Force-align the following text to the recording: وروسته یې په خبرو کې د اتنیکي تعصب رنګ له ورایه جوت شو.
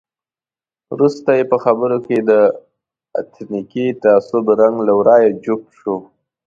وروسته 0.93 1.29
یې 1.37 1.43
په 1.51 1.57
خبرو 1.63 1.97
کې 2.05 2.17
د 2.29 2.31
اتنیکي 3.21 3.85
تعصب 4.03 4.45
رنګ 4.61 4.75
له 4.87 4.93
ورایه 4.99 5.29
جوت 5.43 5.65
شو. 5.79 5.95